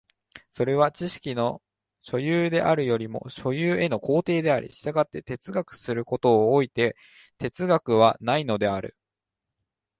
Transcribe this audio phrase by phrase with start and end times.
[0.51, 1.61] それは知識の
[1.99, 6.95] 所有であるよりも所有への行程であり、従って哲学することを措いて
[7.37, 8.97] 哲学はないのである。